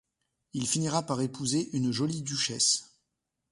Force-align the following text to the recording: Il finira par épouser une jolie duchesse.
Il 0.53 0.65
finira 0.65 1.03
par 1.05 1.21
épouser 1.21 1.69
une 1.77 1.91
jolie 1.91 2.23
duchesse. 2.23 2.95